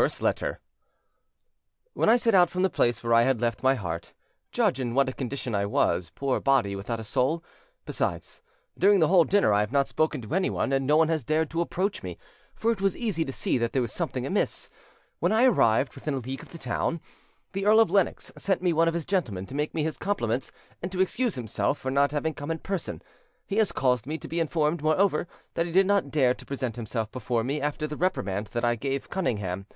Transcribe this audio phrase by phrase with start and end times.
[0.00, 0.60] FIRST LETTER
[1.92, 4.14] "When I set out from the place where I had left my heart,
[4.50, 7.44] judge in what a condition I was, poor body without a soul:
[7.84, 8.40] besides,
[8.78, 11.22] during the whole of dinner I have not spoken to anyone, and no one has
[11.22, 12.16] dared to approach me,
[12.54, 14.70] for it was easy to see that there was something amiss.
[15.18, 17.02] When I arrived within a league of the town,
[17.52, 20.50] the Earl of Lennox sent me one of his gentlemen to make me his compliments,
[20.82, 23.02] and to excuse himself for not having come in person;
[23.46, 26.76] he has caused me to be informed, moreover, that he did not dare to present
[26.76, 29.66] himself before me after the reprimand that I gave Cunningham.